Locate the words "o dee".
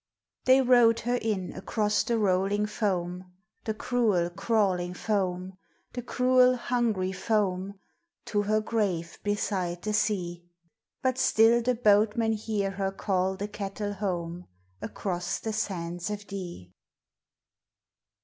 16.09-16.73